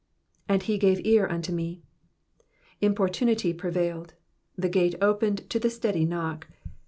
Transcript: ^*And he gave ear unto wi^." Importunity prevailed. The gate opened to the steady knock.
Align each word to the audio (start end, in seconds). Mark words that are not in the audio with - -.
^*And 0.49 0.63
he 0.63 0.79
gave 0.79 1.05
ear 1.05 1.27
unto 1.29 1.53
wi^." 1.55 1.81
Importunity 2.81 3.53
prevailed. 3.53 4.15
The 4.55 4.67
gate 4.67 4.95
opened 4.99 5.47
to 5.51 5.59
the 5.59 5.69
steady 5.69 6.05
knock. 6.05 6.47